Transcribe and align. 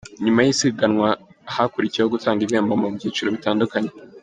Nyuma 0.23 0.39
y’isganwa 0.45 1.09
hakurikiyeho 1.55 2.09
gutanga 2.15 2.39
ibihembo 2.43 2.73
mu 2.81 2.87
byiciro 2.95 3.27
bitandukanye 3.35 3.91